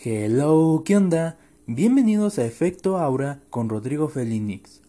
[0.00, 1.40] Hello, ¿qué onda?
[1.66, 4.80] Bienvenidos a Efecto Aura con Rodrigo Felinix.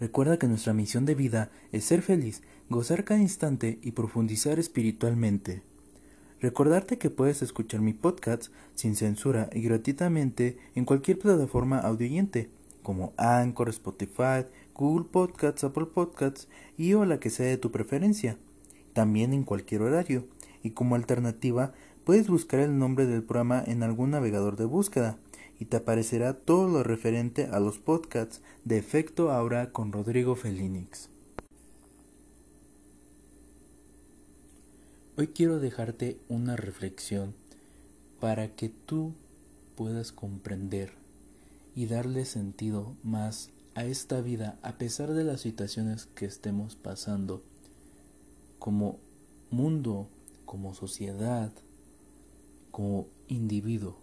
[0.00, 5.62] Recuerda que nuestra misión de vida es ser feliz, gozar cada instante y profundizar espiritualmente.
[6.40, 12.50] Recordarte que puedes escuchar mi podcast sin censura y gratuitamente en cualquier plataforma audioyente,
[12.82, 18.36] como Anchor, Spotify, Google Podcasts, Apple Podcasts y o la que sea de tu preferencia.
[18.94, 20.26] También en cualquier horario.
[20.64, 21.72] Y como alternativa,
[22.06, 25.18] Puedes buscar el nombre del programa en algún navegador de búsqueda
[25.58, 31.08] y te aparecerá todo lo referente a los podcasts de Efecto Aura con Rodrigo Felinix.
[35.16, 37.34] Hoy quiero dejarte una reflexión
[38.20, 39.12] para que tú
[39.74, 40.92] puedas comprender
[41.74, 47.42] y darle sentido más a esta vida a pesar de las situaciones que estemos pasando
[48.60, 49.00] como
[49.50, 50.08] mundo,
[50.44, 51.50] como sociedad,
[52.76, 53.96] como individuo.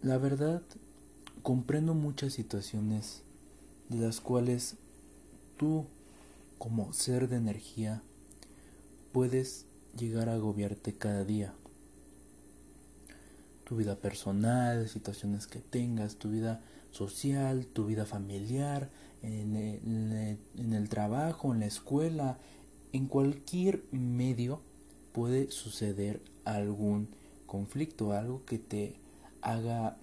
[0.00, 0.62] La verdad,
[1.42, 3.22] comprendo muchas situaciones
[3.90, 4.78] de las cuales
[5.58, 5.84] tú,
[6.56, 8.02] como ser de energía,
[9.12, 11.52] puedes llegar a agobiarte cada día.
[13.64, 20.72] Tu vida personal, situaciones que tengas, tu vida social, tu vida familiar, en el, en
[20.72, 22.38] el trabajo, en la escuela,
[22.92, 24.62] en cualquier medio
[25.14, 27.08] puede suceder algún
[27.46, 28.96] conflicto, algo que te
[29.42, 29.96] haga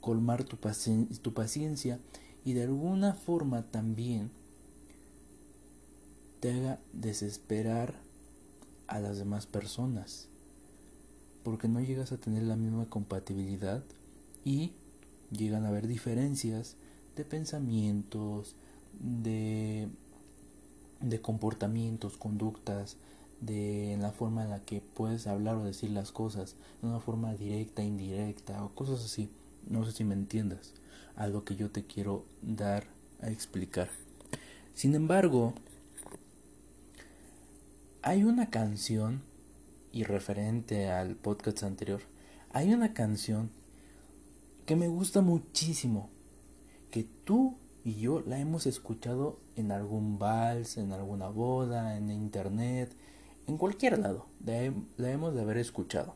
[0.00, 1.98] colmar tu, paciencia
[2.44, 4.30] y de alguna forma también
[6.38, 7.96] te haga desesperar
[8.86, 10.28] a las demás personas
[11.42, 13.82] porque no llegas a tener la misma compatibilidad
[14.44, 14.74] y
[15.32, 16.76] llegan a haber diferencias
[17.16, 18.54] de pensamientos,
[19.00, 19.88] de,
[21.00, 22.96] de comportamientos, conductas,
[23.40, 27.34] de la forma en la que puedes hablar o decir las cosas, de una forma
[27.34, 29.30] directa, indirecta o cosas así.
[29.68, 30.74] No sé si me entiendas
[31.16, 32.84] a lo que yo te quiero dar
[33.20, 33.88] a explicar.
[34.74, 35.54] Sin embargo,
[38.02, 39.22] hay una canción,
[39.92, 42.02] y referente al podcast anterior,
[42.52, 43.50] hay una canción
[44.66, 46.10] que me gusta muchísimo,
[46.90, 52.94] que tú y yo la hemos escuchado en algún vals, en alguna boda, en internet,
[53.46, 56.14] en cualquier lado, la hemos de haber escuchado.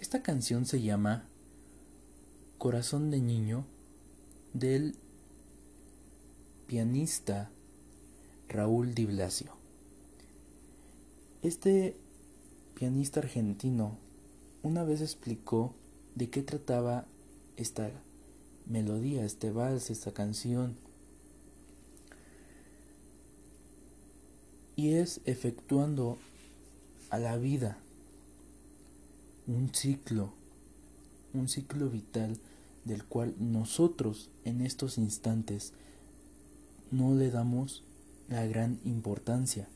[0.00, 1.28] Esta canción se llama
[2.58, 3.64] Corazón de Niño
[4.52, 4.96] del
[6.66, 7.50] pianista
[8.48, 9.52] Raúl Di Blasio.
[11.42, 11.96] Este
[12.74, 13.98] pianista argentino
[14.62, 15.74] una vez explicó
[16.14, 17.06] de qué trataba
[17.56, 17.90] esta
[18.66, 20.76] melodía, este vals, esta canción
[24.82, 26.18] y es efectuando
[27.08, 27.78] a la vida
[29.46, 30.32] un ciclo,
[31.32, 32.40] un ciclo vital
[32.84, 35.72] del cual nosotros en estos instantes
[36.90, 37.84] no le damos
[38.28, 39.68] la gran importancia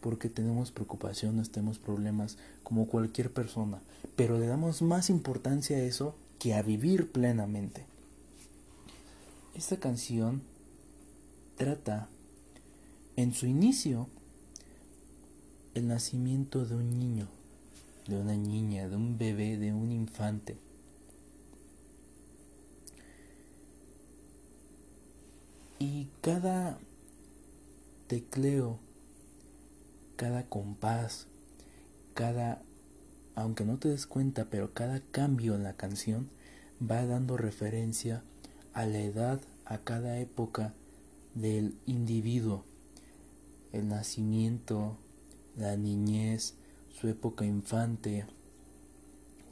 [0.00, 3.80] porque tenemos preocupaciones, tenemos problemas como cualquier persona,
[4.14, 7.84] pero le damos más importancia a eso que a vivir plenamente.
[9.56, 10.42] Esta canción
[11.56, 12.08] trata
[13.16, 14.08] en su inicio
[15.74, 17.28] el nacimiento de un niño,
[18.08, 20.56] de una niña, de un bebé, de un infante.
[25.78, 26.78] Y cada
[28.06, 28.78] tecleo,
[30.16, 31.28] cada compás,
[32.14, 32.62] cada,
[33.34, 36.28] aunque no te des cuenta, pero cada cambio en la canción
[36.82, 38.22] va dando referencia
[38.72, 40.74] a la edad, a cada época
[41.34, 42.64] del individuo,
[43.72, 44.98] el nacimiento,
[45.56, 46.54] la niñez,
[46.88, 48.26] su época infante,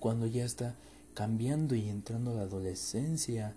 [0.01, 0.77] cuando ya está
[1.15, 3.55] cambiando y entrando a la adolescencia,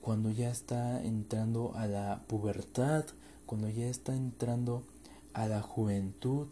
[0.00, 3.04] cuando ya está entrando a la pubertad,
[3.46, 4.84] cuando ya está entrando
[5.32, 6.48] a la juventud,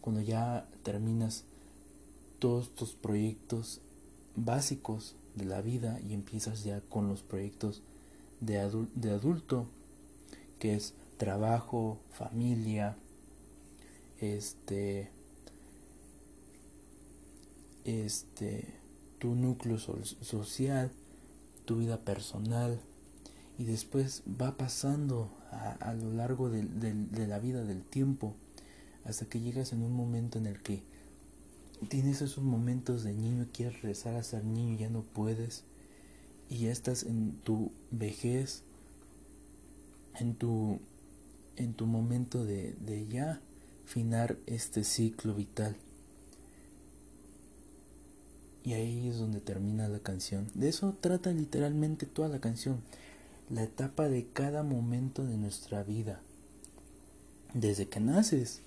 [0.00, 1.44] cuando ya terminas
[2.38, 3.80] todos tus proyectos
[4.36, 7.82] básicos de la vida y empiezas ya con los proyectos
[8.40, 9.66] de, de adulto,
[10.58, 12.96] que es trabajo, familia,
[14.20, 15.10] este
[17.84, 18.64] este
[19.18, 20.90] tu núcleo social
[21.64, 22.80] tu vida personal
[23.58, 28.34] y después va pasando a, lo largo de, la vida del tiempo
[29.04, 30.82] hasta que llegas en un momento en el que
[31.88, 35.64] tienes esos momentos de niño quieres rezar a ser niño y ya no puedes
[36.48, 38.64] y ya estás en tu vejez
[40.18, 40.80] en tu
[41.56, 43.40] en tu momento de, de ya
[43.88, 45.74] finar este ciclo vital.
[48.62, 50.50] Y ahí es donde termina la canción.
[50.54, 52.82] De eso trata literalmente toda la canción.
[53.48, 56.20] La etapa de cada momento de nuestra vida.
[57.54, 58.60] Desde que naces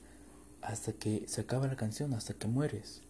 [0.64, 3.04] hasta que se acaba la canción, hasta que mueres.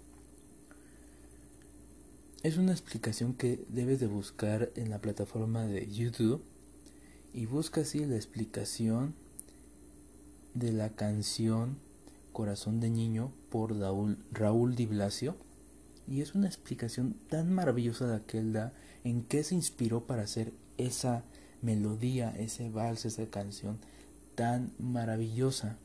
[2.44, 6.44] Es una explicación que debes de buscar en la plataforma de YouTube
[7.34, 9.16] y busca así la explicación
[10.54, 11.78] de la canción
[12.32, 15.36] Corazón de Niño por Raúl, Raúl Di Blasio
[16.08, 18.74] y es una explicación tan maravillosa la que él da
[19.04, 21.24] en qué se inspiró para hacer esa
[21.62, 23.80] melodía, ese vals, esa canción
[24.36, 25.78] tan maravillosa.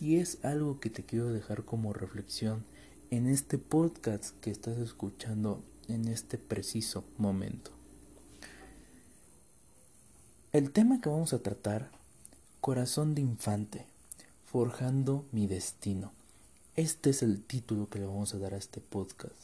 [0.00, 2.64] Y es algo que te quiero dejar como reflexión
[3.10, 7.72] en este podcast que estás escuchando en este preciso momento.
[10.52, 11.90] El tema que vamos a tratar,
[12.60, 13.86] Corazón de Infante,
[14.50, 16.10] Forjando mi Destino.
[16.74, 19.36] Este es el título que le vamos a dar a este podcast.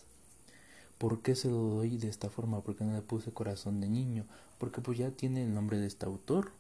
[0.98, 2.60] ¿Por qué se lo doy de esta forma?
[2.60, 4.24] ¿Por qué no le puse Corazón de Niño?
[4.58, 6.50] Porque pues ya tiene el nombre de este autor.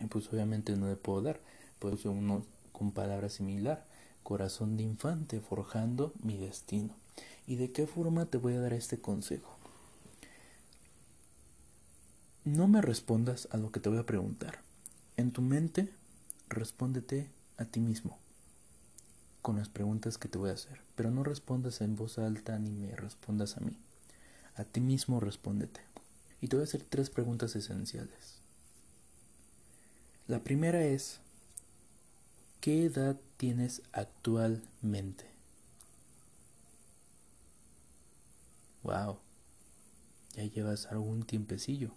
[0.00, 1.40] Y pues obviamente no le puedo dar.
[1.78, 2.42] Puse uno
[2.72, 3.86] con palabra similar.
[4.24, 6.92] Corazón de Infante, Forjando mi Destino.
[7.46, 9.56] ¿Y de qué forma te voy a dar este consejo?
[12.44, 14.58] No me respondas a lo que te voy a preguntar.
[15.16, 15.92] En tu mente,
[16.48, 18.18] respóndete a ti mismo
[19.42, 22.70] con las preguntas que te voy a hacer, pero no respondas en voz alta ni
[22.70, 23.76] me respondas a mí.
[24.56, 25.80] A ti mismo respóndete.
[26.40, 28.40] Y te voy a hacer tres preguntas esenciales.
[30.26, 31.20] La primera es,
[32.60, 35.24] ¿qué edad tienes actualmente?
[38.82, 39.18] Wow,
[40.34, 41.92] ya llevas algún tiempecillo.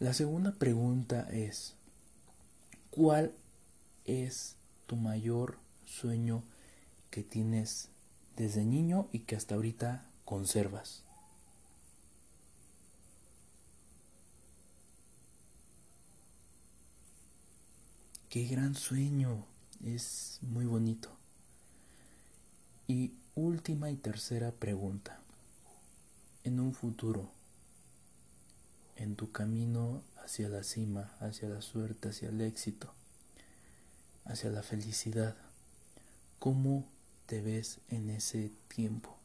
[0.00, 1.76] La segunda pregunta es,
[2.96, 3.34] ¿cuál
[4.06, 4.56] es
[4.86, 6.42] tu mayor sueño
[7.10, 7.90] que tienes
[8.36, 11.04] desde niño y que hasta ahorita conservas?
[18.30, 19.44] Qué gran sueño,
[19.84, 21.10] es muy bonito.
[22.88, 25.20] Y última y tercera pregunta.
[26.44, 27.30] En un futuro,
[28.96, 32.92] en tu camino hacia la cima, hacia la suerte, hacia el éxito,
[34.24, 35.36] hacia la felicidad.
[36.40, 36.84] ¿Cómo
[37.26, 39.16] te ves en ese tiempo?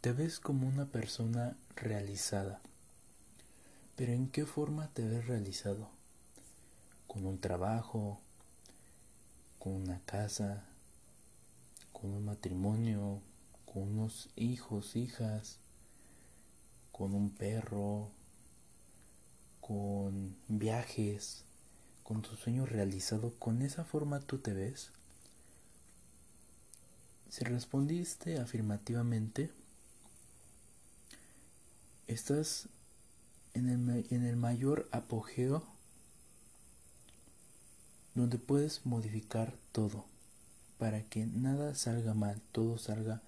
[0.00, 2.60] Te ves como una persona realizada.
[3.96, 5.88] Pero ¿en qué forma te ves realizado?
[7.06, 8.20] ¿Con un trabajo?
[9.60, 10.64] ¿Con una casa?
[11.92, 13.22] ¿Con un matrimonio?
[13.66, 15.58] ¿Con unos hijos, hijas?
[16.90, 18.10] ¿Con un perro?
[19.60, 21.44] ¿Con viajes?
[22.02, 23.32] ¿Con tu sueño realizado?
[23.38, 24.90] ¿Con esa forma tú te ves?
[27.28, 29.52] Si respondiste afirmativamente,
[32.08, 32.68] estás
[33.54, 35.64] en el, en el mayor apogeo
[38.14, 40.04] donde puedes modificar todo
[40.78, 43.22] para que nada salga mal, todo salga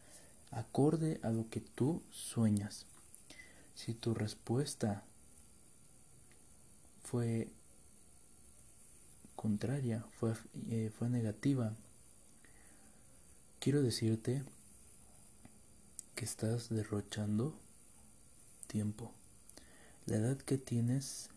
[0.50, 2.86] acorde a lo que tú sueñas.
[3.74, 5.04] Si tu respuesta
[7.02, 7.48] fue
[9.34, 10.34] contraria, fue,
[10.70, 11.74] eh, fue negativa,
[13.60, 14.42] quiero decirte
[16.14, 17.58] que estás derrochando
[18.66, 19.12] tiempo.
[20.06, 21.30] La edad que tienes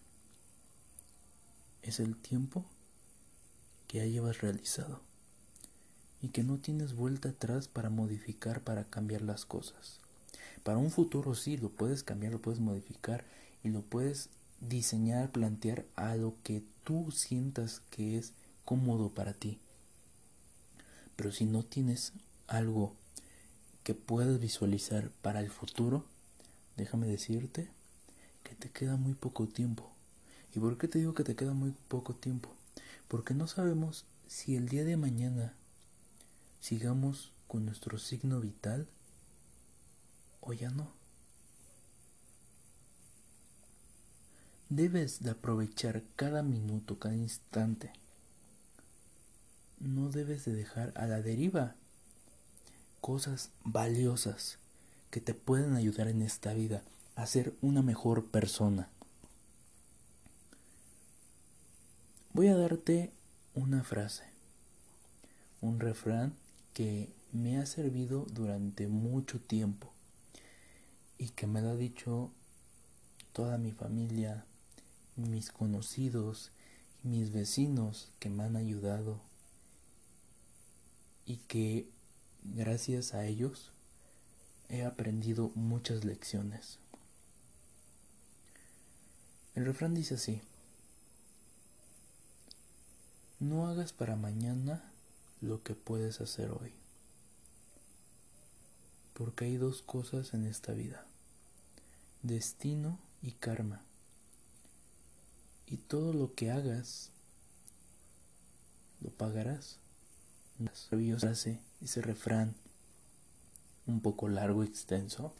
[1.81, 2.65] es el tiempo
[3.87, 5.01] que ya llevas realizado
[6.21, 10.01] y que no tienes vuelta atrás para modificar, para cambiar las cosas.
[10.63, 13.25] Para un futuro sí, lo puedes cambiar, lo puedes modificar
[13.63, 14.29] y lo puedes
[14.61, 18.33] diseñar, plantear a lo que tú sientas que es
[18.65, 19.57] cómodo para ti.
[21.15, 22.13] Pero si no tienes
[22.45, 22.93] algo
[23.83, 26.05] que puedas visualizar para el futuro,
[26.77, 27.71] déjame decirte
[28.49, 29.91] que te queda muy poco tiempo.
[30.55, 32.49] ¿Y por qué te digo que te queda muy poco tiempo?
[33.07, 35.53] Porque no sabemos si el día de mañana
[36.59, 38.87] sigamos con nuestro signo vital
[40.41, 40.91] o ya no.
[44.69, 47.93] Debes de aprovechar cada minuto, cada instante.
[49.79, 51.75] No debes de dejar a la deriva
[52.99, 54.57] cosas valiosas
[55.11, 56.81] que te pueden ayudar en esta vida
[57.19, 58.87] a ser una mejor persona.
[62.31, 63.11] Voy a darte
[63.53, 64.23] una frase,
[65.59, 66.33] un refrán
[66.73, 69.91] que me ha servido durante mucho tiempo
[71.17, 72.31] y que me lo ha dicho
[73.33, 74.45] toda mi familia,
[75.17, 76.53] mis conocidos,
[77.03, 79.19] mis vecinos que me han ayudado
[81.25, 81.89] y que
[82.43, 83.73] gracias a ellos
[84.69, 86.79] he aprendido muchas lecciones.
[89.55, 90.41] El refrán dice así,
[93.39, 94.91] no hagas para mañana
[95.41, 96.73] lo que puedes hacer hoy,
[99.13, 101.05] porque hay dos cosas en esta vida,
[102.21, 103.81] destino y karma,
[105.67, 107.11] y todo lo que hagas
[109.01, 109.77] lo pagarás
[110.59, 112.55] maravillosa ese refrán
[113.87, 115.33] un poco largo y extenso,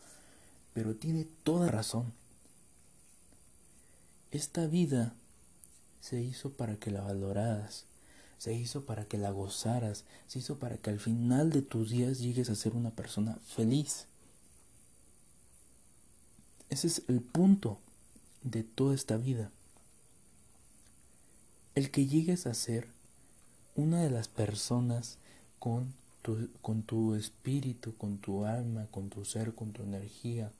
[0.73, 2.13] pero tiene toda razón.
[4.31, 5.15] Esta vida
[6.01, 7.85] se hizo para que la valoraras,
[8.37, 12.19] se hizo para que la gozaras, se hizo para que al final de tus días
[12.19, 14.07] llegues a ser una persona feliz.
[16.69, 17.79] Ese es el punto
[18.43, 19.51] de toda esta vida.
[21.73, 22.87] El que llegues a ser
[23.75, 25.17] una de las personas
[25.57, 30.51] con tu, con tu espíritu, con tu alma, con tu ser, con tu energía,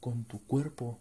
[0.00, 0.98] con tu cuerpo,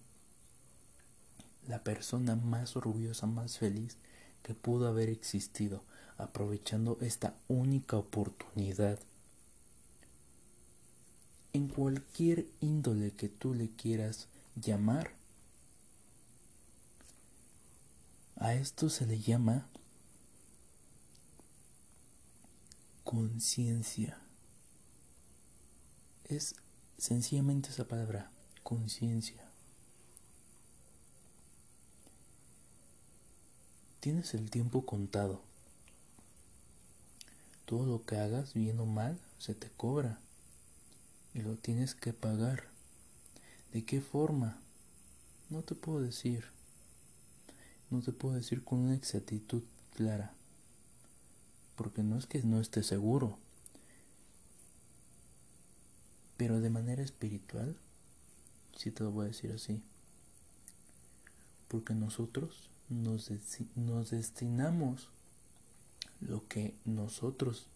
[1.67, 3.97] la persona más orgullosa, más feliz
[4.43, 5.83] que pudo haber existido,
[6.17, 8.99] aprovechando esta única oportunidad.
[11.53, 15.13] En cualquier índole que tú le quieras llamar,
[18.35, 19.67] a esto se le llama
[23.03, 24.19] conciencia.
[26.25, 26.55] Es
[26.97, 28.31] sencillamente esa palabra,
[28.63, 29.44] conciencia.
[34.05, 35.41] Tienes el tiempo contado.
[37.65, 40.19] Todo lo que hagas, bien o mal, se te cobra.
[41.33, 42.65] Y lo tienes que pagar.
[43.73, 44.59] ¿De qué forma?
[45.49, 46.45] No te puedo decir.
[47.89, 49.63] No te puedo decir con una exactitud
[49.95, 50.35] clara
[51.75, 53.39] porque no es que no esté seguro,
[56.37, 57.75] pero de manera espiritual,
[58.75, 59.81] si te lo voy a decir así,
[61.69, 63.29] porque nosotros nos,
[64.09, 65.09] destinamos
[66.21, 67.67] lo que nosotros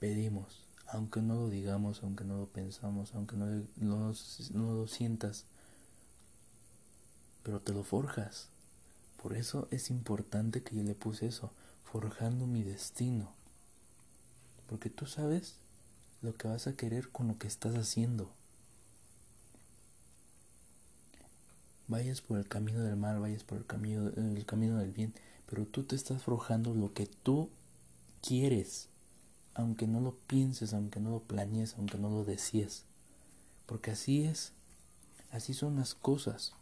[0.00, 3.46] pedimos, aunque no lo digamos, aunque no lo pensamos, aunque no,
[3.76, 5.46] no lo sientas,
[7.42, 8.50] pero te lo forjas.
[9.20, 11.50] Por eso es importante que yo le puse eso,
[11.84, 13.32] forjando mi destino.
[14.68, 15.56] Porque tú sabes
[16.22, 18.30] lo que vas a querer con lo que estás haciendo.
[21.88, 25.14] Vayas por el camino del mal, vayas por el camino, el camino del bien,
[25.46, 27.48] pero tú te estás forjando lo que tú
[28.20, 28.90] quieres,
[29.54, 32.84] aunque no lo pienses, aunque no lo planees, aunque no lo decías.
[33.64, 34.52] Porque así es,
[35.30, 36.52] así son las cosas.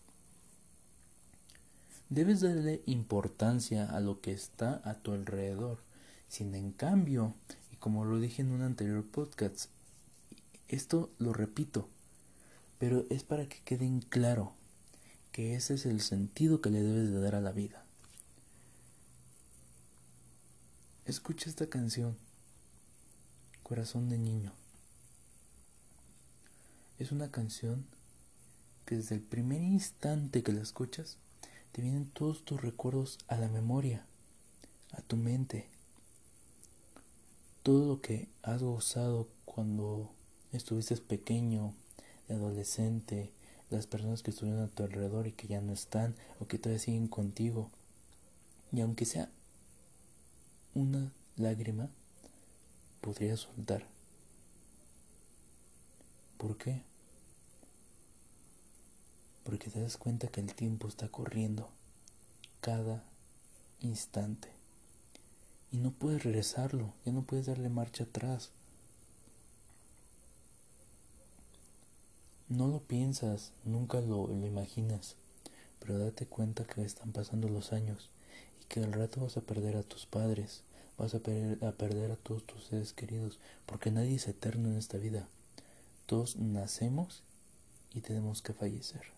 [2.08, 5.78] Debes darle importancia a lo que está a tu alrededor.
[6.28, 7.34] Sin en cambio,
[7.72, 9.70] y como lo dije en un anterior podcast,
[10.68, 11.88] esto lo repito,
[12.78, 14.55] pero es para que quede en claro
[15.36, 17.84] que ese es el sentido que le debes de dar a la vida.
[21.04, 22.16] Escucha esta canción,
[23.62, 24.54] Corazón de Niño.
[26.98, 27.84] Es una canción
[28.86, 31.18] que desde el primer instante que la escuchas,
[31.72, 34.06] te vienen todos tus recuerdos a la memoria,
[34.92, 35.68] a tu mente.
[37.62, 40.14] Todo lo que has gozado cuando
[40.52, 41.74] estuviste pequeño,
[42.30, 43.34] adolescente,
[43.70, 46.78] las personas que estuvieron a tu alrededor y que ya no están o que todavía
[46.78, 47.70] siguen contigo.
[48.72, 49.30] Y aunque sea
[50.74, 51.88] una lágrima,
[53.00, 53.86] podría soltar.
[56.38, 56.82] ¿Por qué?
[59.46, 61.70] porque te das cuenta que el tiempo está corriendo
[62.60, 63.04] cada
[63.78, 64.48] instante
[65.70, 68.50] y no puedes regresarlo, ya no puedes darle marcha atrás.
[72.48, 75.16] No lo piensas, nunca lo, lo imaginas,
[75.80, 78.10] pero date cuenta que están pasando los años
[78.62, 80.62] y que al rato vas a perder a tus padres,
[80.96, 84.98] vas a, a perder a todos tus seres queridos, porque nadie es eterno en esta
[84.98, 85.28] vida.
[86.06, 87.22] Todos nacemos
[87.92, 89.16] y tenemos que fallecer.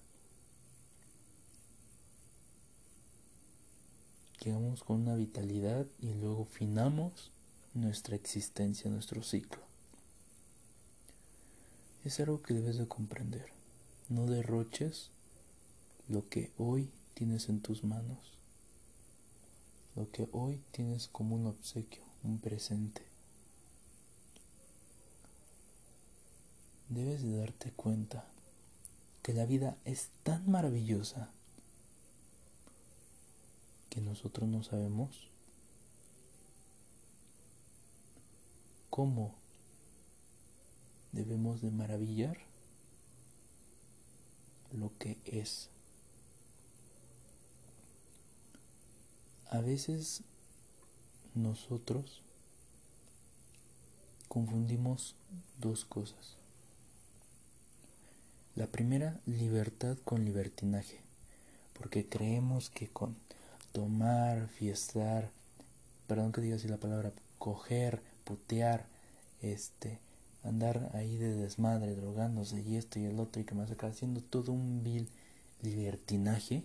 [4.44, 7.30] llegamos con una vitalidad y luego finamos
[7.74, 9.67] nuestra existencia, nuestro ciclo.
[12.04, 13.52] Es algo que debes de comprender.
[14.08, 15.10] No derroches
[16.08, 18.38] lo que hoy tienes en tus manos,
[19.94, 23.02] lo que hoy tienes como un obsequio, un presente.
[26.88, 28.24] Debes de darte cuenta
[29.22, 31.30] que la vida es tan maravillosa
[33.90, 35.28] que nosotros no sabemos
[38.88, 39.34] cómo
[41.12, 42.38] debemos de maravillar
[44.72, 45.70] lo que es.
[49.50, 50.22] A veces
[51.34, 52.22] nosotros
[54.28, 55.16] confundimos
[55.58, 56.36] dos cosas.
[58.54, 61.00] La primera, libertad con libertinaje,
[61.78, 63.16] porque creemos que con
[63.72, 65.30] tomar, fiestar,
[66.06, 68.86] perdón que diga así la palabra, coger, putear,
[69.40, 70.00] este,
[70.42, 74.20] andar ahí de desmadre, drogándose y esto y el otro y que más acá haciendo
[74.20, 75.08] todo un vil
[75.62, 76.64] libertinaje,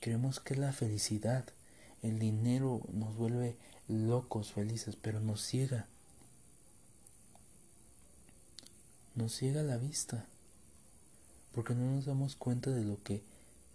[0.00, 1.44] creemos que es la felicidad.
[2.02, 3.56] El dinero nos vuelve
[3.88, 5.86] locos, felices, pero nos ciega.
[9.14, 10.26] Nos ciega la vista.
[11.52, 13.22] Porque no nos damos cuenta de lo que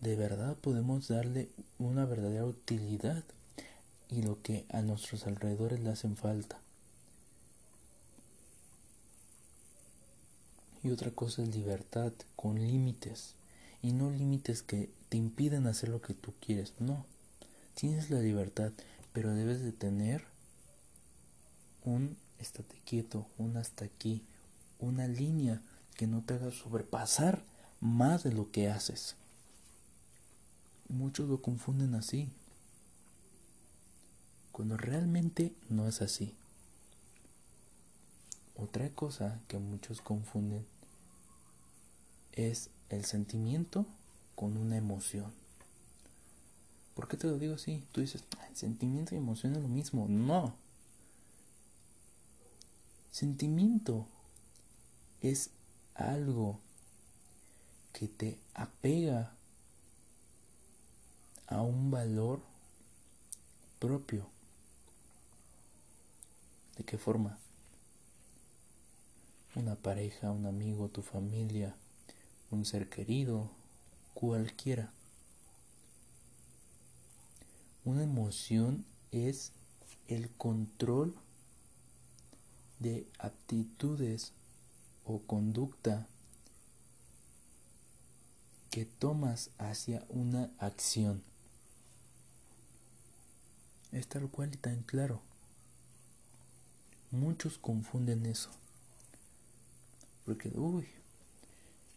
[0.02, 3.24] de verdad podemos darle una verdadera utilidad
[4.10, 6.60] y lo que a nuestros alrededores le hacen falta.
[10.84, 13.36] Y otra cosa es libertad con límites.
[13.82, 16.74] Y no límites que te impiden hacer lo que tú quieres.
[16.80, 17.06] No.
[17.74, 18.72] Tienes la libertad,
[19.14, 20.26] pero debes de tener
[21.84, 24.24] un estate quieto, un hasta aquí,
[24.80, 25.62] una línea
[25.96, 27.44] que no te haga sobrepasar
[27.80, 29.16] más de lo que haces.
[30.90, 32.30] Muchos lo confunden así,
[34.52, 36.36] cuando realmente no es así.
[38.62, 40.68] Otra cosa que muchos confunden
[42.32, 43.88] es el sentimiento
[44.36, 45.34] con una emoción.
[46.94, 47.84] ¿Por qué te lo digo así?
[47.92, 50.06] Tú dices, sentimiento y emoción es lo mismo.
[50.08, 50.54] No.
[53.10, 54.06] Sentimiento
[55.22, 55.50] es
[55.96, 56.60] algo
[57.94, 59.34] que te apega
[61.48, 62.42] a un valor
[63.80, 64.28] propio.
[66.78, 67.41] ¿De qué forma?
[69.56, 71.76] Una pareja, un amigo, tu familia,
[72.50, 73.50] un ser querido,
[74.14, 74.92] cualquiera.
[77.84, 79.52] Una emoción es
[80.08, 81.16] el control
[82.80, 84.34] de aptitudes
[85.06, 86.08] o conducta
[88.70, 91.24] que tomas hacia una acción.
[93.92, 95.22] Es tal cual y tan claro.
[97.12, 98.61] Muchos confunden eso.
[100.26, 100.88] Porque, uy,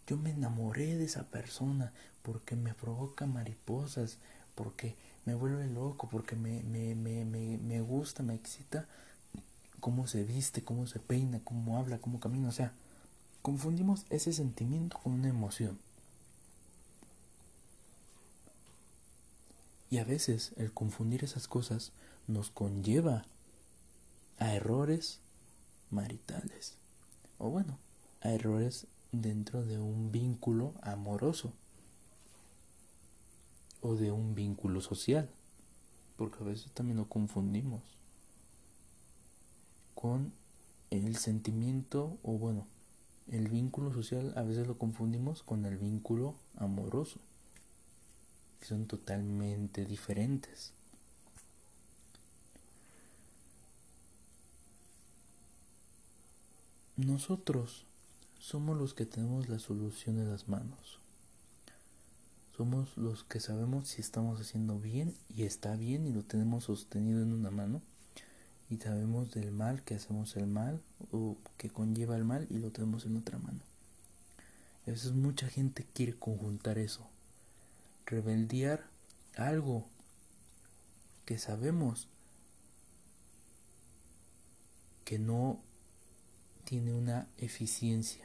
[0.06, 4.18] yo me enamoré de esa persona porque me provoca mariposas,
[4.54, 8.86] porque me vuelve loco, porque me, me, me, me, gusta, me excita
[9.80, 12.48] cómo se viste, cómo se peina, cómo habla, cómo camina.
[12.48, 12.72] O sea,
[13.42, 15.78] confundimos ese sentimiento con una emoción.
[19.90, 21.92] Y a veces el confundir esas cosas
[22.26, 23.26] nos conlleva
[24.38, 25.20] a errores
[25.90, 26.76] maritales.
[27.38, 27.78] O bueno,
[28.24, 31.52] a errores dentro de un vínculo amoroso
[33.80, 35.28] o de un vínculo social,
[36.16, 37.82] porque a veces también lo confundimos
[39.94, 40.32] con
[40.90, 42.66] el sentimiento o bueno,
[43.30, 47.20] el vínculo social a veces lo confundimos con el vínculo amoroso,
[48.58, 50.72] que son totalmente diferentes.
[56.96, 57.86] Nosotros
[58.44, 61.00] somos los que tenemos la solución en las manos.
[62.54, 67.22] Somos los que sabemos si estamos haciendo bien y está bien y lo tenemos sostenido
[67.22, 67.80] en una mano.
[68.68, 72.70] Y sabemos del mal que hacemos el mal o que conlleva el mal y lo
[72.70, 73.60] tenemos en otra mano.
[74.86, 77.08] Y a veces mucha gente quiere conjuntar eso.
[78.04, 78.84] Rebeldear
[79.36, 79.86] algo
[81.24, 82.08] que sabemos
[85.06, 85.62] que no
[86.66, 88.23] tiene una eficiencia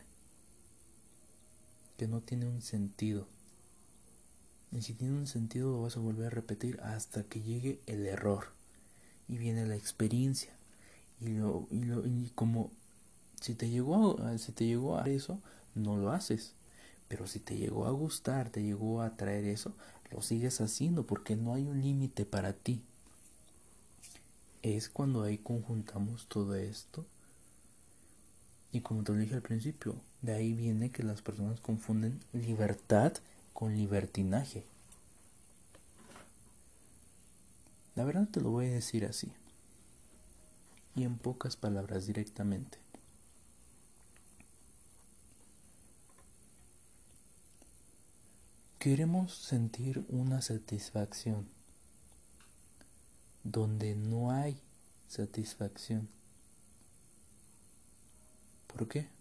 [2.00, 3.28] que no tiene un sentido.
[4.72, 8.08] Y si tiene un sentido lo vas a volver a repetir hasta que llegue el
[8.08, 8.54] error.
[9.28, 10.54] Y viene la experiencia.
[11.20, 12.72] Y, lo, y, lo, y como
[13.42, 15.42] si te, llegó a, si te llegó a eso,
[15.76, 16.54] no lo haces.
[17.10, 19.76] Pero si te llegó a gustar, te llegó a traer eso,
[20.10, 22.82] lo sigues haciendo porque no hay un límite para ti.
[24.62, 27.06] Es cuando ahí conjuntamos todo esto.
[28.72, 33.14] Y como te lo dije al principio, de ahí viene que las personas confunden libertad
[33.54, 34.64] con libertinaje.
[37.96, 39.32] La verdad te lo voy a decir así.
[40.96, 42.78] Y en pocas palabras directamente.
[48.80, 51.50] Queremos sentir una satisfacción
[53.44, 54.62] donde no hay
[55.08, 56.08] satisfacción.
[58.68, 59.19] ¿Por qué?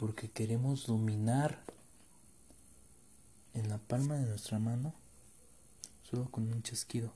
[0.00, 1.62] Porque queremos dominar
[3.52, 4.94] en la palma de nuestra mano
[6.04, 7.12] solo con un chasquido.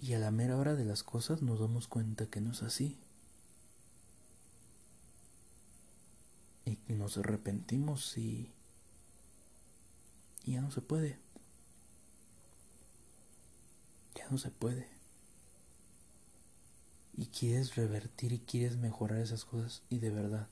[0.00, 2.98] Y a la mera hora de las cosas nos damos cuenta que no es así.
[6.64, 8.54] Y nos arrepentimos y,
[10.46, 11.18] y ya no se puede.
[14.14, 14.95] Ya no se puede.
[17.16, 20.48] Y quieres revertir y quieres mejorar esas cosas y de verdad.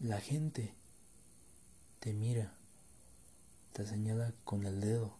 [0.00, 0.74] La gente
[2.00, 2.54] te mira,
[3.72, 5.16] te señala con el dedo,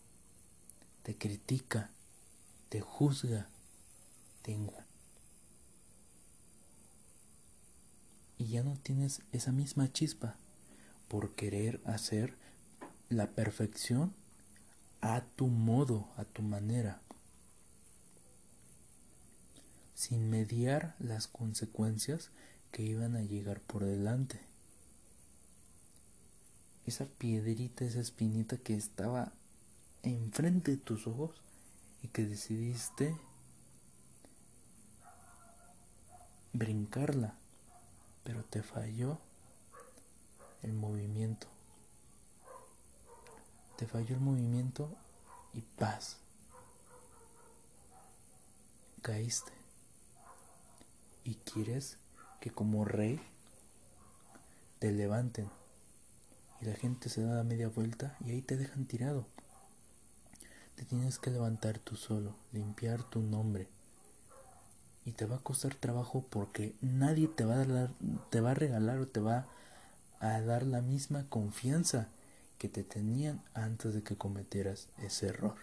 [1.03, 1.91] te critica
[2.75, 3.47] te juzga,
[4.43, 4.75] tengo.
[8.37, 10.39] Y ya no tienes esa misma chispa
[11.07, 12.37] por querer hacer
[13.09, 14.13] la perfección
[15.03, 17.01] a tu modo, a tu manera,
[19.95, 22.31] sin mediar las consecuencias
[22.73, 24.41] que iban a llegar por delante.
[26.87, 29.33] Esa piedrita, esa espinita que estaba
[30.03, 31.41] enfrente de tus ojos,
[32.05, 33.17] y que decidiste
[36.53, 37.35] brincarla,
[38.25, 39.19] pero te falló
[40.63, 41.47] el movimiento.
[43.79, 44.95] Te falló el movimiento
[45.55, 46.19] y paz.
[49.01, 49.64] Caíste.
[51.25, 51.99] Y quieres
[52.41, 53.21] que como rey
[54.79, 55.51] te levanten.
[56.61, 59.27] Y la gente se da media vuelta y ahí te dejan tirado.
[60.75, 63.69] Te tienes que levantar tú solo, limpiar tu nombre.
[65.07, 67.91] Y te va a costar trabajo porque nadie te va a dar,
[68.31, 69.47] te va a regalar o te va
[70.21, 72.09] a dar la misma confianza
[72.59, 75.57] que te tenían antes de que cometieras ese error.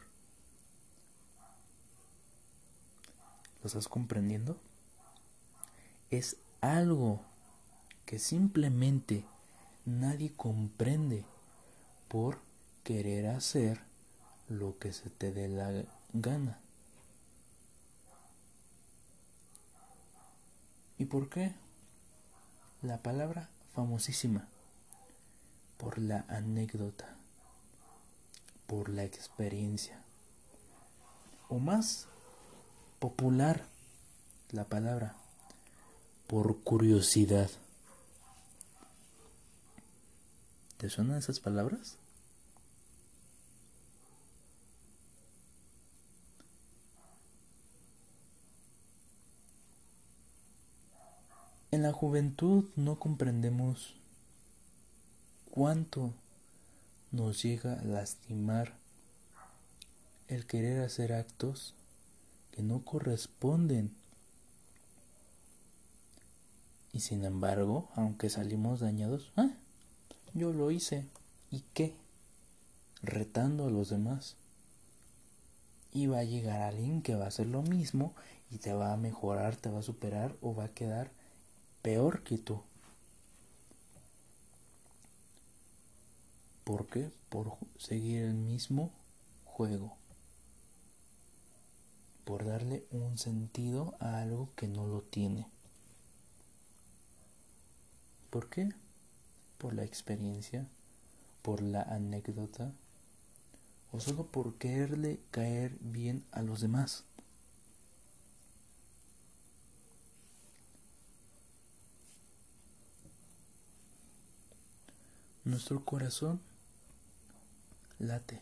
[3.61, 4.59] ¿Lo estás comprendiendo?
[6.11, 7.21] Es algo
[8.05, 9.25] que simplemente
[9.85, 11.25] nadie comprende
[12.07, 12.39] por
[12.83, 13.81] querer hacer
[14.49, 16.59] lo que se te dé la gana.
[20.97, 21.55] ¿Y por qué?
[22.81, 24.47] La palabra famosísima,
[25.77, 27.15] por la anécdota,
[28.67, 30.03] por la experiencia,
[31.49, 32.07] o más
[32.99, 33.65] popular
[34.51, 35.15] la palabra,
[36.31, 37.51] por curiosidad.
[40.77, 41.97] ¿Te suenan esas palabras?
[51.71, 53.93] En la juventud no comprendemos
[55.49, 56.13] cuánto
[57.11, 58.77] nos llega a lastimar
[60.29, 61.75] el querer hacer actos
[62.51, 64.00] que no corresponden.
[66.93, 69.51] Y sin embargo, aunque salimos dañados, ah,
[70.33, 71.07] yo lo hice.
[71.49, 71.95] ¿Y qué?
[73.01, 74.35] Retando a los demás.
[75.93, 78.13] Y va a llegar alguien que va a hacer lo mismo
[78.49, 81.11] y te va a mejorar, te va a superar o va a quedar
[81.81, 82.61] peor que tú.
[86.63, 87.11] ¿Por qué?
[87.29, 88.91] Por seguir el mismo
[89.43, 89.97] juego.
[92.23, 95.47] Por darle un sentido a algo que no lo tiene.
[98.31, 98.69] ¿Por qué?
[99.59, 100.65] Por la experiencia,
[101.43, 102.71] por la anécdota
[103.91, 107.03] o solo por quererle caer bien a los demás.
[115.43, 116.39] Nuestro corazón
[117.99, 118.41] late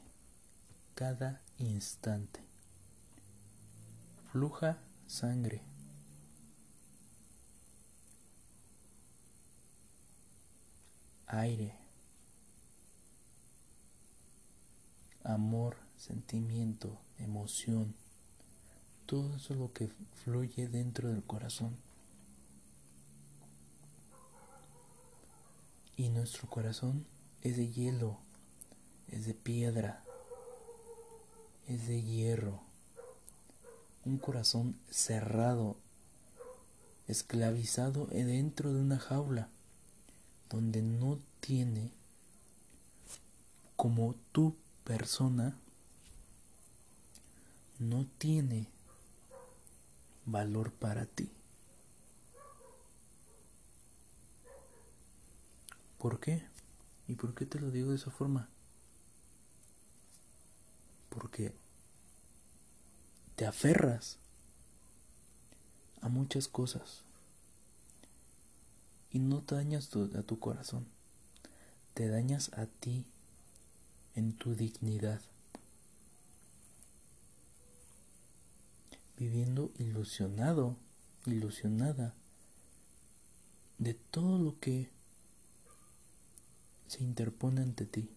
[0.94, 2.42] cada instante.
[4.32, 5.69] Fluja sangre.
[11.32, 11.76] Aire.
[15.24, 17.94] Amor, sentimiento, emoción.
[19.06, 19.92] Todo eso es lo que
[20.24, 21.78] fluye dentro del corazón.
[25.96, 27.06] Y nuestro corazón
[27.44, 28.18] es de hielo,
[29.08, 30.04] es de piedra,
[31.68, 32.62] es de hierro.
[34.04, 35.78] Un corazón cerrado,
[37.08, 39.50] esclavizado dentro de una jaula,
[40.50, 41.92] donde no tiene
[43.76, 45.58] como tu persona,
[47.78, 48.68] no tiene
[50.26, 51.32] valor para ti.
[55.98, 56.44] ¿Por qué?
[57.08, 58.50] ¿Y por qué te lo digo de esa forma?
[61.10, 61.54] Porque
[63.36, 64.18] te aferras
[66.02, 67.04] a muchas cosas
[69.12, 70.86] y no te dañas a tu corazón,
[71.94, 73.06] te dañas a ti
[74.16, 75.22] en tu dignidad,
[79.18, 80.78] viviendo ilusionado,
[81.26, 82.14] ilusionada
[83.78, 84.90] de todo lo que
[86.88, 88.10] se interpone ante ti.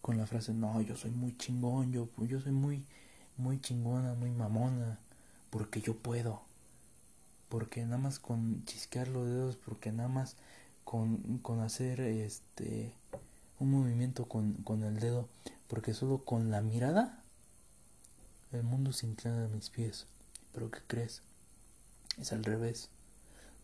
[0.00, 2.84] Con la frase, no, yo soy muy chingón, yo, yo soy muy,
[3.36, 4.98] muy chingona, muy mamona,
[5.50, 6.51] porque yo puedo.
[7.52, 10.36] Porque nada más con chisquear los dedos, porque nada más
[10.84, 12.94] con, con hacer este
[13.58, 15.28] un movimiento con, con el dedo,
[15.68, 17.22] porque solo con la mirada
[18.52, 20.06] el mundo se inclina a mis pies.
[20.54, 21.20] Pero ¿qué crees?
[22.18, 22.88] Es al revés.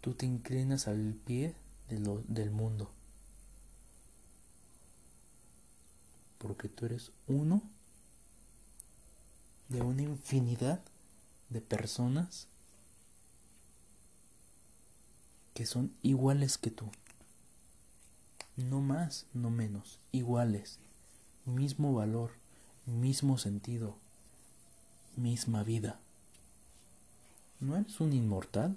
[0.03, 1.55] Tú te inclinas al pie
[1.89, 2.91] de lo, del mundo.
[6.37, 7.63] Porque tú eres uno
[9.71, 10.83] de una infinidad
[11.49, 12.49] de personas
[15.59, 16.89] que son iguales que tú.
[18.55, 20.79] No más, no menos, iguales.
[21.47, 22.31] Mismo valor,
[22.87, 23.97] mismo sentido,
[25.17, 25.99] misma vida.
[27.59, 28.77] ¿No eres un inmortal?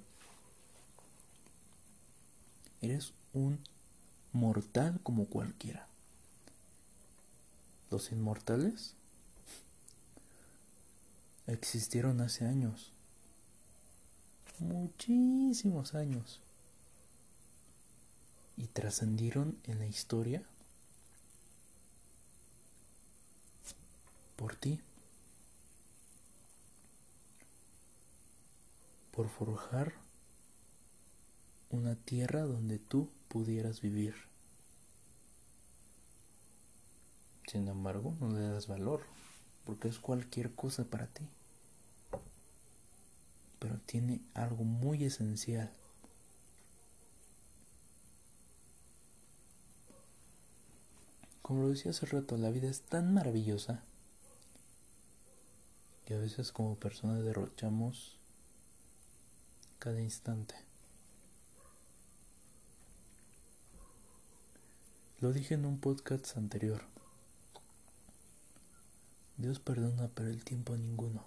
[2.81, 3.59] Eres un
[4.33, 5.85] mortal como cualquiera.
[7.91, 8.95] Los inmortales
[11.45, 12.91] existieron hace años.
[14.57, 16.41] Muchísimos años.
[18.73, 20.43] Trascendieron en la historia
[24.35, 24.81] por ti.
[29.11, 29.93] por forjar
[31.69, 34.15] una tierra donde tú pudieras vivir.
[37.47, 39.01] Sin embargo, no le das valor,
[39.65, 41.27] porque es cualquier cosa para ti.
[43.59, 45.71] Pero tiene algo muy esencial.
[51.51, 53.83] Como lo decía hace rato, la vida es tan maravillosa
[56.05, 58.17] que a veces como personas derrochamos
[59.77, 60.55] cada instante.
[65.19, 66.85] Lo dije en un podcast anterior.
[69.35, 71.25] Dios perdona, pero el tiempo ninguno.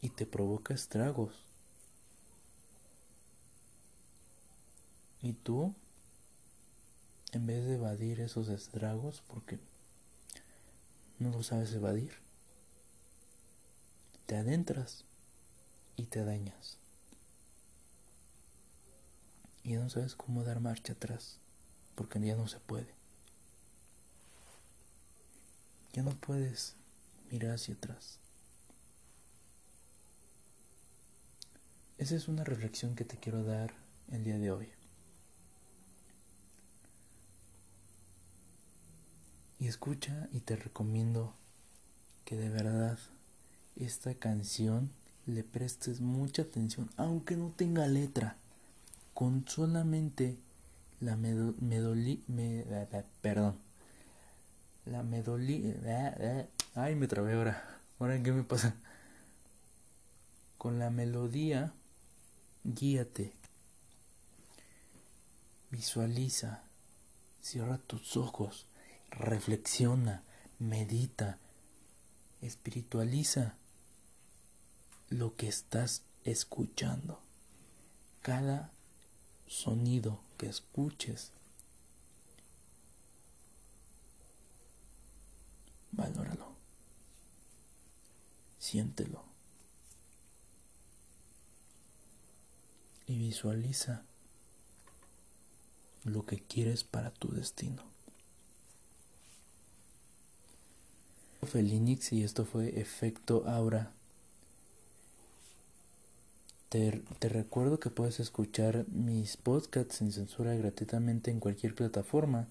[0.00, 1.44] Y te provoca estragos.
[5.20, 5.74] Y tú,
[7.32, 9.58] en vez de evadir esos estragos, porque
[11.18, 12.12] no lo sabes evadir,
[14.26, 15.04] te adentras
[15.96, 16.78] y te dañas.
[19.62, 21.38] Y no sabes cómo dar marcha atrás,
[21.94, 22.94] porque ya no se puede.
[25.92, 26.76] Ya no puedes
[27.30, 28.18] mirar hacia atrás.
[31.98, 33.74] Esa es una reflexión que te quiero dar
[34.10, 34.79] el día de hoy.
[39.60, 41.34] Y escucha y te recomiendo
[42.24, 42.98] que de verdad
[43.76, 44.90] esta canción
[45.26, 48.36] le prestes mucha atención, aunque no tenga letra,
[49.12, 50.38] con solamente
[50.98, 52.64] la medoli, me,
[53.20, 53.58] perdón,
[54.86, 55.74] la medoli,
[56.74, 58.74] ay me trabé ahora, ahora qué me pasa,
[60.56, 61.74] con la melodía,
[62.64, 63.34] guíate,
[65.70, 66.62] visualiza,
[67.42, 68.66] cierra tus ojos,
[69.10, 70.22] reflexiona,
[70.58, 71.38] medita,
[72.40, 73.56] espiritualiza
[75.08, 77.20] lo que estás escuchando.
[78.22, 78.72] Cada
[79.46, 81.32] sonido que escuches,
[85.92, 86.54] valóralo,
[88.58, 89.24] siéntelo
[93.06, 94.04] y visualiza
[96.04, 97.89] lo que quieres para tu destino.
[101.42, 103.92] Felinix y esto fue Efecto Aura
[106.70, 112.46] te, recuerdo que puedes escuchar mis podcasts sin censura gratuitamente en cualquier plataforma,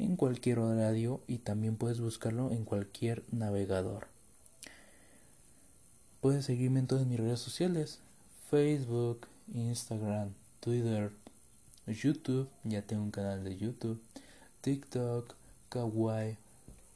[0.00, 4.08] en cualquier horario y también puedes buscarlo en cualquier navegador.
[6.20, 8.00] Puedes seguirme en todas mis redes sociales,
[8.50, 11.12] Facebook, Instagram, Twitter,
[11.86, 14.00] YouTube, ya tengo un canal de YouTube,
[14.60, 15.36] TikTok,
[15.68, 16.36] Kawaii,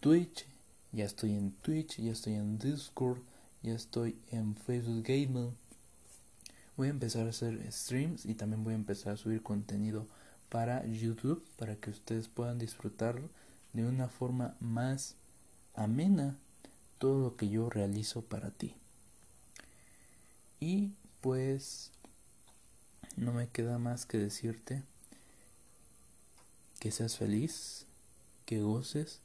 [0.00, 0.46] Twitch,
[0.94, 3.18] ya estoy en Twitch, ya estoy en Discord,
[3.62, 5.54] ya estoy en Facebook Gaming
[6.76, 10.08] Voy a empezar a hacer streams y también voy a empezar a subir contenido
[10.48, 13.20] para YouTube para que ustedes puedan disfrutar
[13.72, 15.14] de una forma más
[15.74, 16.36] amena
[16.98, 18.74] todo lo que yo realizo para ti.
[20.58, 21.92] Y pues
[23.16, 24.82] no me queda más que decirte
[26.80, 27.86] que seas feliz,
[28.46, 29.20] que goces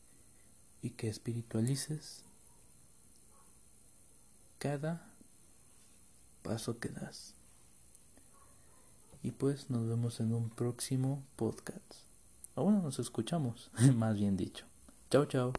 [0.82, 2.24] y que espiritualices
[4.58, 5.10] cada
[6.44, 7.34] paso que das.
[9.22, 11.94] Y pues nos vemos en un próximo podcast.
[12.56, 14.66] O bueno, nos escuchamos, más bien dicho.
[15.10, 15.54] Chao, chao.